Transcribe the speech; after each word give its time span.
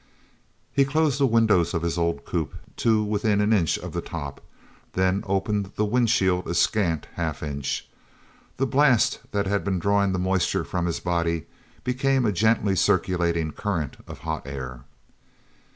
He 0.73 0.83
closed 0.83 1.19
the 1.19 1.27
windows 1.27 1.75
of 1.75 1.83
his 1.83 1.95
old 1.95 2.25
coupe 2.25 2.55
to 2.77 3.03
within 3.03 3.39
an 3.39 3.53
inch 3.53 3.77
of 3.77 3.93
the 3.93 4.01
top, 4.01 4.41
then 4.93 5.23
opened 5.27 5.73
the 5.75 5.85
windshield 5.85 6.47
a 6.47 6.55
scant 6.55 7.05
half 7.13 7.43
inch. 7.43 7.87
The 8.57 8.65
blast 8.65 9.19
that 9.31 9.45
had 9.45 9.63
been 9.63 9.77
drawing 9.77 10.11
the 10.11 10.17
moisture 10.17 10.63
from 10.63 10.87
his 10.87 10.99
body 10.99 11.45
became 11.83 12.25
a 12.25 12.31
gently 12.31 12.75
circulating 12.75 13.51
current 13.51 13.97
of 14.07 14.17
hot 14.25 14.47
air. 14.47 14.85